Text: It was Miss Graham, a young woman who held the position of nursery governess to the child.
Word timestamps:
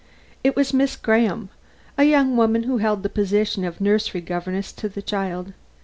It 0.43 0.55
was 0.55 0.73
Miss 0.73 0.95
Graham, 0.95 1.49
a 1.95 2.05
young 2.05 2.35
woman 2.35 2.63
who 2.63 2.77
held 2.79 3.03
the 3.03 3.07
position 3.07 3.63
of 3.63 3.79
nursery 3.79 4.19
governess 4.21 4.71
to 4.71 4.89
the 4.89 5.03
child. 5.03 5.53